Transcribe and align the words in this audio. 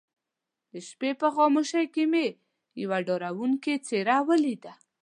د 0.71 0.73
شپې 0.87 1.11
په 1.21 1.27
خاموشۍ 1.35 1.85
کې 1.93 2.03
مې 2.11 2.27
يوه 2.81 2.97
ډارونکې 3.07 3.73
څېره 3.87 4.17
وليده. 4.27 4.73